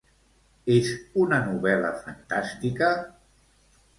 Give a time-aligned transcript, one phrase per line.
[0.75, 0.87] És
[1.25, 2.91] una novel·la fantàstica?